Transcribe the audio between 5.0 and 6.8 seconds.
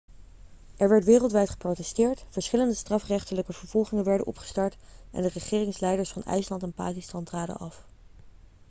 en de regeringsleiders van ijsland en